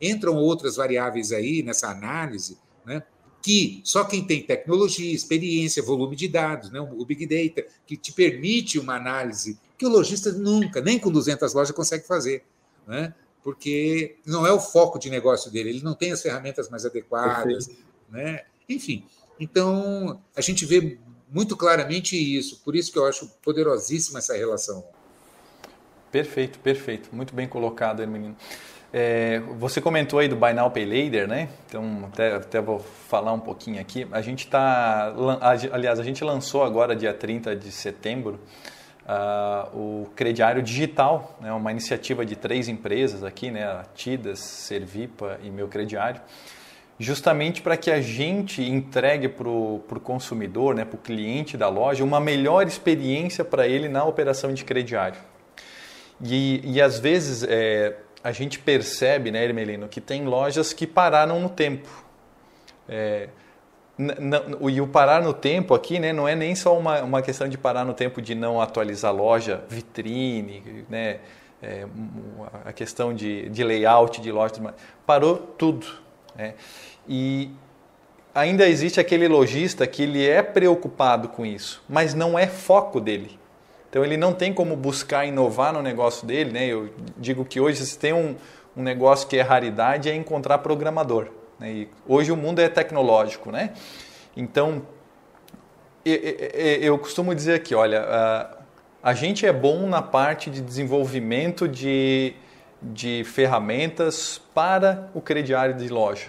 [0.00, 3.02] entram outras variáveis aí nessa análise, né?
[3.40, 6.81] que só quem tem tecnologia, experiência, volume de dados, né?
[6.81, 11.52] o Big Data, que te permite uma análise que o lojista nunca, nem com 200
[11.55, 12.44] lojas, consegue fazer
[12.87, 13.14] né?
[13.42, 17.68] porque não é o foco de negócio dele, ele não tem as ferramentas mais adequadas.
[18.09, 18.42] Né?
[18.68, 19.05] Enfim,
[19.38, 24.85] então a gente vê muito claramente isso, por isso que eu acho poderosíssima essa relação.
[26.11, 27.09] Perfeito, perfeito.
[27.11, 28.37] Muito bem colocado, Hermenino.
[28.92, 31.49] É, você comentou aí do Buy Now Pay Later, né?
[31.66, 34.07] Então, até, até vou falar um pouquinho aqui.
[34.12, 35.14] A gente está.
[35.73, 38.38] Aliás, a gente lançou agora, dia 30 de setembro,
[39.07, 45.38] uh, o crediário digital, né, uma iniciativa de três empresas aqui, né, a Tidas, Servipa
[45.43, 46.21] e Meu Crediário,
[46.99, 52.05] justamente para que a gente entregue para o consumidor, né, para o cliente da loja,
[52.05, 55.19] uma melhor experiência para ele na operação de crediário.
[56.23, 61.41] E, e às vezes é, a gente percebe, né, Hermelino, que tem lojas que pararam
[61.41, 61.88] no tempo.
[62.88, 63.29] É,
[64.70, 67.59] e o parar no tempo aqui né, não é nem só uma, uma questão de
[67.59, 71.18] parar no tempo de não atualizar a loja, vitrine, né,
[71.62, 71.87] é,
[72.64, 74.55] a questão de, de layout de loja,
[75.07, 75.87] parou tudo.
[76.35, 76.55] Né?
[77.07, 77.50] E
[78.35, 83.38] ainda existe aquele lojista que ele é preocupado com isso, mas não é foco dele.
[83.90, 86.50] Então ele não tem como buscar inovar no negócio dele.
[86.50, 86.66] Né?
[86.66, 88.35] Eu digo que hoje se tem um,
[88.74, 91.28] um negócio que é raridade é encontrar programador.
[91.62, 91.72] Né?
[91.72, 93.72] E hoje o mundo é tecnológico, né?
[94.37, 94.83] Então,
[96.05, 98.05] eu costumo dizer aqui, olha,
[99.01, 102.35] a gente é bom na parte de desenvolvimento de,
[102.83, 106.27] de ferramentas para o crediário de loja.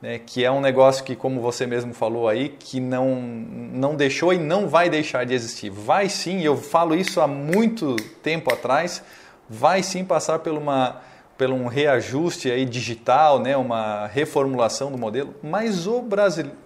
[0.00, 4.32] Né, que é um negócio que, como você mesmo falou aí, que não, não deixou
[4.32, 5.70] e não vai deixar de existir.
[5.70, 9.02] Vai sim, eu falo isso há muito tempo atrás,
[9.50, 11.02] vai sim passar por, uma,
[11.38, 16.58] por um reajuste aí digital, né, uma reformulação do modelo, mas o brasileiro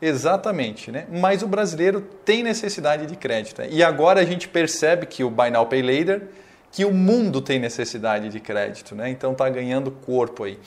[0.00, 1.06] Exatamente, né?
[1.10, 3.62] Mas o brasileiro tem necessidade de crédito.
[3.62, 3.68] Né?
[3.70, 6.28] E agora a gente percebe que o Buy Now Pay Later,
[6.70, 9.08] que o mundo tem necessidade de crédito, né?
[9.08, 10.58] Então está ganhando corpo aí.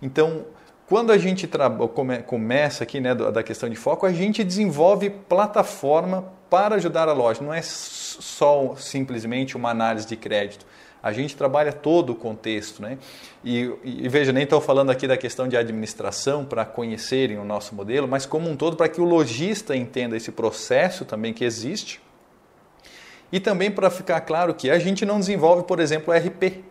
[0.00, 0.46] Então,
[0.88, 1.48] quando a gente
[1.92, 7.12] come começa aqui, né, da questão de foco, a gente desenvolve plataforma para ajudar a
[7.12, 7.42] loja.
[7.42, 10.64] Não é só simplesmente uma análise de crédito
[11.02, 12.82] a gente trabalha todo o contexto.
[12.82, 12.98] Né?
[13.44, 17.74] E, e veja, nem estou falando aqui da questão de administração para conhecerem o nosso
[17.74, 22.00] modelo, mas como um todo para que o lojista entenda esse processo também que existe.
[23.30, 26.64] E também para ficar claro que a gente não desenvolve, por exemplo, RP.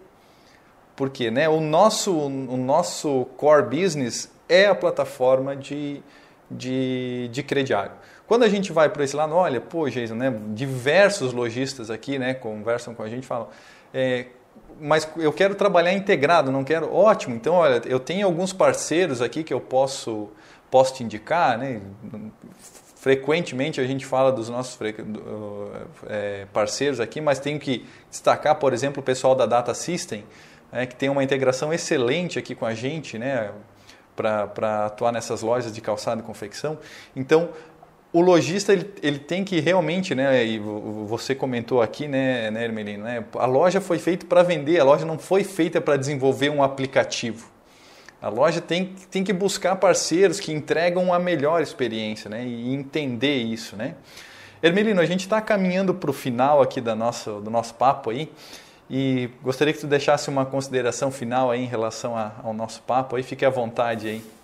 [0.95, 6.01] Porque né, o, nosso, o nosso core business é a plataforma de,
[6.49, 7.91] de, de crediário.
[8.25, 12.33] Quando a gente vai para esse lado, olha, pô, Jason, né, diversos lojistas aqui né,
[12.33, 13.47] conversam com a gente e falam,
[13.93, 14.27] é,
[14.79, 16.93] mas eu quero trabalhar integrado, não quero.
[16.93, 20.29] Ótimo, então olha, eu tenho alguns parceiros aqui que eu posso,
[20.69, 21.81] posso te indicar, né?
[22.95, 24.77] Frequentemente a gente fala dos nossos
[26.07, 30.25] é, parceiros aqui, mas tenho que destacar, por exemplo, o pessoal da Data System,
[30.71, 33.51] é, que tem uma integração excelente aqui com a gente, né?
[34.15, 36.79] Para atuar nessas lojas de calçado e confecção.
[37.15, 37.49] Então,
[38.17, 43.03] o lojista ele, ele tem que realmente, né, e você comentou aqui, né, né Ermelino,
[43.03, 46.63] né, a loja foi feita para vender, a loja não foi feita para desenvolver um
[46.63, 47.47] aplicativo.
[48.19, 53.37] A loja tem, tem que buscar parceiros que entregam a melhor experiência né, e entender
[53.37, 53.75] isso.
[53.75, 53.93] Né?
[54.63, 58.27] Ermelino, a gente está caminhando para o final aqui da nossa, do nosso papo aí
[58.89, 63.15] e gostaria que tu deixasse uma consideração final aí em relação a, ao nosso papo
[63.15, 64.36] aí, fique à vontade aí.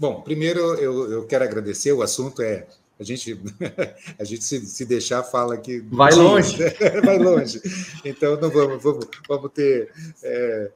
[0.00, 2.66] Bom, primeiro eu, eu quero agradecer, o assunto é.
[2.98, 3.38] A gente,
[4.18, 5.80] a gente se, se deixar fala que.
[5.80, 6.56] Vai longe.
[7.04, 7.60] Vai longe.
[8.02, 9.92] Então não vamos, vamos, vamos ter.
[10.22, 10.70] É,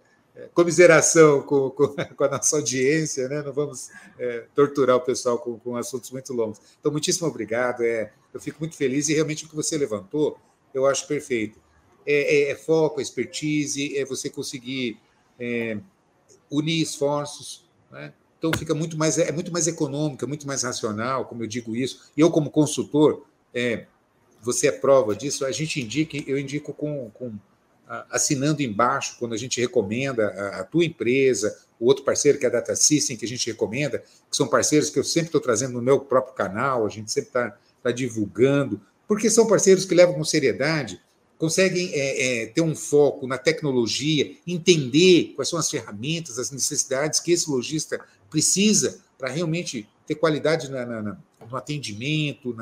[0.53, 3.41] comiseração com, com, com, a nossa audiência, né?
[3.41, 6.61] não vamos é, torturar o pessoal com, com, assuntos muito longos.
[6.79, 7.83] Então, muitíssimo obrigado.
[7.83, 10.39] É, eu fico muito feliz e realmente o que você levantou,
[10.75, 11.59] eu acho perfeito.
[12.07, 14.99] É, é, é foco, é expertise, é você conseguir
[15.41, 15.79] é,
[16.51, 18.13] unir esforços, né?
[18.45, 21.75] Então fica muito mais é muito mais econômico, é muito mais racional, como eu digo
[21.75, 22.11] isso.
[22.15, 23.87] E eu como consultor, é,
[24.43, 25.47] você é prova disso.
[25.47, 27.33] A gente indica, eu indico com, com
[28.11, 32.49] assinando embaixo quando a gente recomenda a, a, tua empresa, o outro parceiro que é
[32.51, 35.73] a Data System que a gente recomenda, que são parceiros que eu sempre estou trazendo
[35.73, 38.79] no meu próprio canal, a gente sempre está tá divulgando,
[39.09, 41.01] porque são parceiros que levam com seriedade
[41.39, 47.21] conseguem é, é, ter um foco na tecnologia, entender quais são as ferramentas, as necessidades
[47.21, 48.01] que esse lojista
[48.35, 51.19] precisa para realmente ter qualidade na, na, na,
[51.49, 52.53] no atendimento,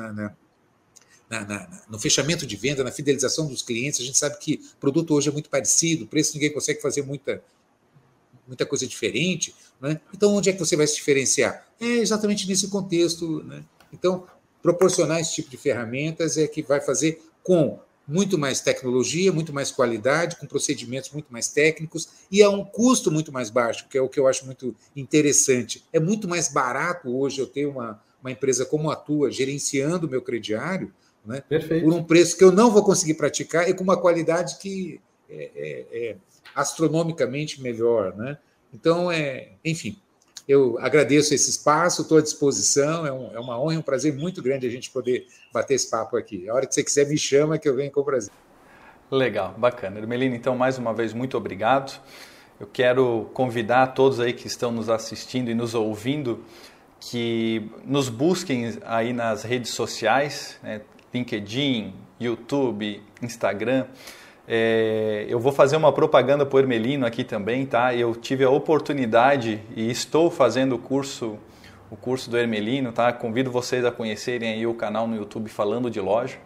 [1.89, 3.99] no fechamento de venda, na fidelização dos clientes.
[3.99, 7.43] A gente sabe que o produto hoje é muito parecido, preço ninguém consegue fazer muita,
[8.47, 9.55] muita coisa diferente.
[9.81, 9.99] Né?
[10.13, 11.67] Então, onde é que você vai se diferenciar?
[11.79, 13.43] É exatamente nesse contexto.
[13.43, 13.63] Né?
[13.91, 14.27] Então,
[14.61, 19.71] proporcionar esse tipo de ferramentas é que vai fazer com muito mais tecnologia, muito mais
[19.71, 24.01] qualidade, com procedimentos muito mais técnicos e a um custo muito mais baixo, que é
[24.01, 25.83] o que eu acho muito interessante.
[25.93, 30.09] É muito mais barato hoje eu ter uma, uma empresa como a tua gerenciando o
[30.09, 30.93] meu crediário,
[31.25, 31.41] né,
[31.81, 35.51] por um preço que eu não vou conseguir praticar e com uma qualidade que é,
[35.55, 36.17] é, é
[36.53, 38.13] astronomicamente melhor.
[38.15, 38.37] Né?
[38.73, 39.97] Então, é, enfim,
[40.47, 44.13] eu agradeço esse espaço, estou à disposição, é, um, é, uma honra e um prazer
[44.13, 46.49] muito grande a gente poder bater esse papo aqui.
[46.49, 48.31] A hora que você quiser, me chama que eu venho com prazer.
[49.09, 49.99] Legal, bacana.
[49.99, 52.01] Ermelina, então, mais uma vez, muito obrigado.
[52.59, 56.43] Eu quero convidar todos aí que estão nos assistindo e nos ouvindo
[56.99, 60.81] que nos busquem aí nas redes sociais, né?
[61.13, 63.85] LinkedIn, YouTube, Instagram.
[64.45, 67.95] É, eu vou fazer uma propaganda para o Ermelino aqui também, tá?
[67.95, 71.37] Eu tive a oportunidade e estou fazendo o curso,
[71.89, 73.13] o curso do Ermelino, tá?
[73.13, 76.37] Convido vocês a conhecerem aí o canal no YouTube falando de loja.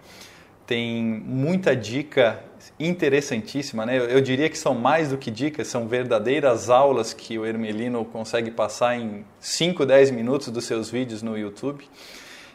[0.68, 2.44] Tem muita dica
[2.80, 3.98] interessantíssima, né?
[3.98, 8.06] Eu, eu diria que são mais do que dicas, são verdadeiras aulas que o Ermelino
[8.06, 11.84] consegue passar em 5, 10 minutos dos seus vídeos no YouTube.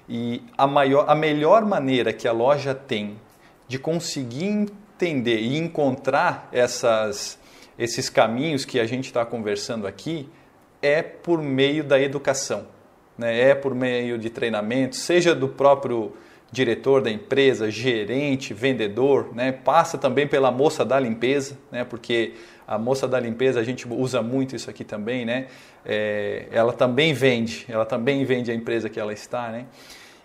[0.08, 3.16] E a, maior, a melhor maneira que a loja tem
[3.66, 4.68] de conseguir
[5.02, 7.38] entender e encontrar essas,
[7.76, 10.28] esses caminhos que a gente está conversando aqui
[10.80, 12.66] é por meio da educação,
[13.18, 13.50] né?
[13.50, 16.12] é por meio de treinamento, seja do próprio
[16.52, 19.50] diretor da empresa, gerente, vendedor, né?
[19.50, 21.82] passa também pela moça da limpeza, né?
[21.82, 22.34] porque
[22.66, 25.48] a moça da limpeza a gente usa muito isso aqui também, né?
[25.84, 29.66] É, ela também vende, ela também vende a empresa que ela está, né?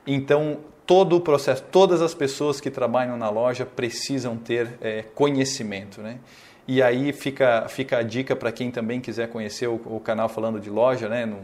[0.07, 6.01] Então todo o processo, todas as pessoas que trabalham na loja precisam ter é, conhecimento,
[6.01, 6.17] né?
[6.65, 10.59] E aí fica, fica a dica para quem também quiser conhecer o, o, canal Falando
[10.59, 11.25] de Loja, né?
[11.25, 11.39] Não,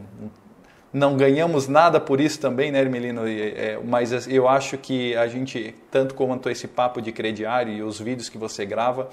[0.92, 3.22] não, ganhamos nada por isso também, né, Hermelino?
[3.26, 8.00] É, mas eu acho que a gente, tanto quanto esse papo de crediário e os
[8.00, 9.10] vídeos que você grava,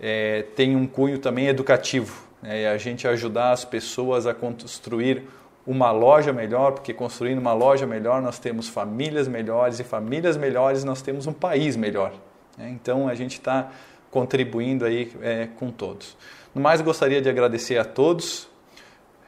[0.00, 2.26] é, tem um cunho também educativo.
[2.42, 2.68] Né?
[2.68, 5.24] a gente ajudar as pessoas a construir
[5.66, 10.84] uma loja melhor, porque construindo uma loja melhor nós temos famílias melhores e famílias melhores
[10.84, 12.12] nós temos um país melhor.
[12.56, 12.70] Né?
[12.70, 13.70] Então a gente está
[14.10, 16.16] contribuindo aí é, com todos.
[16.54, 18.48] No mais gostaria de agradecer a todos,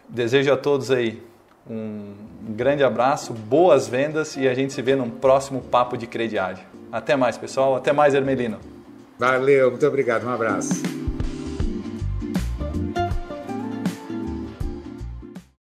[0.09, 1.20] desejo a todos aí
[1.68, 2.14] um
[2.55, 6.61] grande abraço, boas vendas e a gente se vê num próximo papo de crediário.
[6.91, 8.59] Até mais pessoal, até mais Hermelino.
[9.18, 10.70] Valeu, muito obrigado, um abraço.